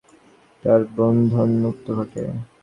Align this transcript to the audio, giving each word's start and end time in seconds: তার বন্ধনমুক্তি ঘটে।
তার 0.63 0.81
বন্ধনমুক্তি 0.95 1.91
ঘটে। 1.97 2.23